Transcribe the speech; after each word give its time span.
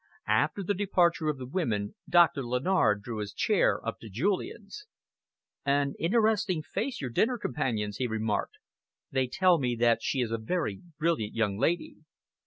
After 0.25 0.63
the 0.63 0.73
departure 0.73 1.29
of 1.29 1.37
the 1.37 1.45
women, 1.45 1.93
Doctor 2.09 2.41
Lennard 2.43 3.03
drew 3.03 3.19
his 3.19 3.33
chair 3.33 3.79
up 3.87 3.99
to 3.99 4.09
Julian's. 4.09 4.87
"An 5.63 5.93
interesting 5.99 6.63
face, 6.63 6.99
your 7.01 7.11
dinner 7.11 7.37
companion's," 7.37 7.97
he 7.97 8.07
remarked. 8.07 8.57
"They 9.11 9.27
tell 9.27 9.59
me 9.59 9.75
that 9.75 10.01
she 10.01 10.19
is 10.21 10.31
a 10.31 10.39
very 10.39 10.81
brilliant 10.97 11.35
young 11.35 11.55
lady." 11.59 11.97